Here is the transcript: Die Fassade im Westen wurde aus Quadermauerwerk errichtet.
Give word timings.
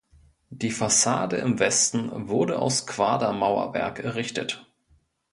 Die 0.49 0.71
Fassade 0.71 1.35
im 1.37 1.59
Westen 1.59 2.27
wurde 2.27 2.57
aus 2.57 2.87
Quadermauerwerk 2.87 3.99
errichtet. 3.99 4.65